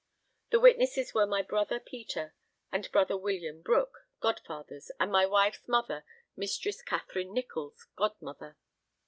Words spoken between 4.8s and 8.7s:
and my wife's mother, Mistress Katherine Nicholls, godmother.